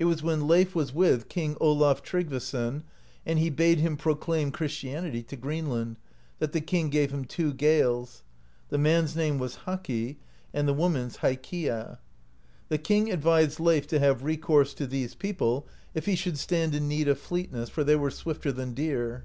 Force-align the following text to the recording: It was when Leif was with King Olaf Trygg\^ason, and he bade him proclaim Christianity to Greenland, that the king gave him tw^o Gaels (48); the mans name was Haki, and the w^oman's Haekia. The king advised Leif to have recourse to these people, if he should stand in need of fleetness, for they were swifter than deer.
It 0.00 0.06
was 0.06 0.20
when 0.20 0.48
Leif 0.48 0.74
was 0.74 0.92
with 0.92 1.28
King 1.28 1.56
Olaf 1.60 2.02
Trygg\^ason, 2.02 2.82
and 3.24 3.38
he 3.38 3.50
bade 3.50 3.78
him 3.78 3.96
proclaim 3.96 4.50
Christianity 4.50 5.22
to 5.22 5.36
Greenland, 5.36 5.96
that 6.40 6.50
the 6.50 6.60
king 6.60 6.90
gave 6.90 7.12
him 7.14 7.24
tw^o 7.24 7.56
Gaels 7.56 8.24
(48); 8.70 8.70
the 8.70 8.78
mans 8.78 9.14
name 9.14 9.38
was 9.38 9.58
Haki, 9.64 10.16
and 10.52 10.66
the 10.66 10.74
w^oman's 10.74 11.18
Haekia. 11.18 12.00
The 12.68 12.78
king 12.78 13.12
advised 13.12 13.60
Leif 13.60 13.86
to 13.86 14.00
have 14.00 14.24
recourse 14.24 14.74
to 14.74 14.88
these 14.88 15.14
people, 15.14 15.68
if 15.94 16.06
he 16.06 16.16
should 16.16 16.36
stand 16.40 16.74
in 16.74 16.88
need 16.88 17.06
of 17.06 17.20
fleetness, 17.20 17.68
for 17.68 17.84
they 17.84 17.94
were 17.94 18.10
swifter 18.10 18.50
than 18.50 18.74
deer. 18.74 19.22